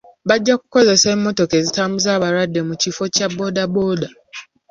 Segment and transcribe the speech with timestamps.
[0.27, 4.07] Bajja kukozesa emmotoka ezitambuza abalwadde mu kifo kya boodabooda.